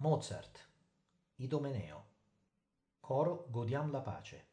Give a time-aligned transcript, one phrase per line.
[0.00, 0.64] Mozart,
[1.38, 2.06] Idomeneo,
[3.00, 4.46] coro Godiam la pace,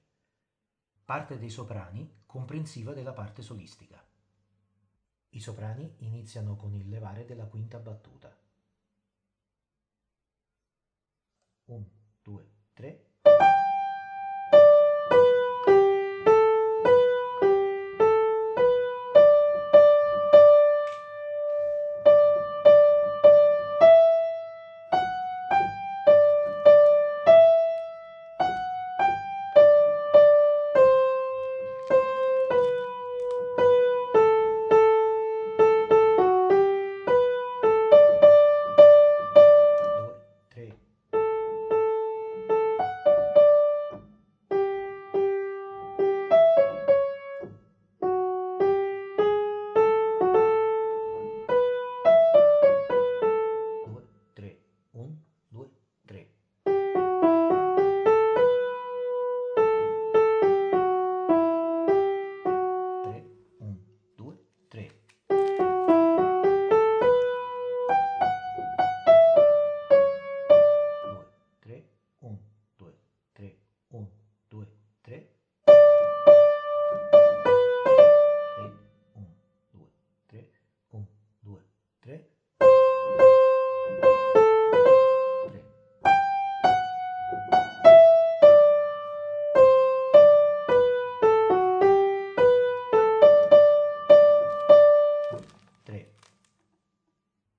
[1.04, 4.04] parte dei soprani comprensiva della parte solistica.
[5.30, 8.36] I soprani iniziano con il levare della quinta battuta.
[11.66, 11.90] 1,
[12.24, 13.15] 2, 3.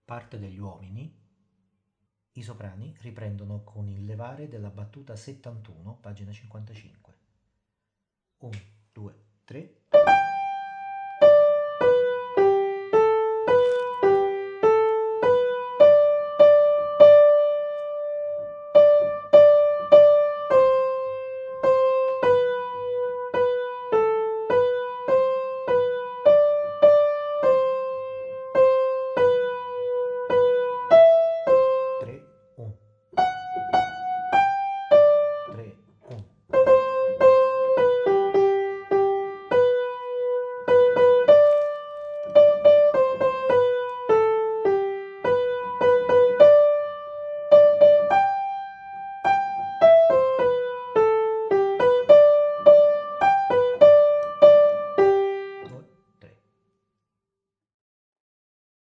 [0.07, 1.13] Parte degli uomini.
[2.35, 7.19] I soprani riprendono con il levare della battuta 71, pagina 55.
[8.39, 8.59] 1,
[8.93, 9.76] 2, 3.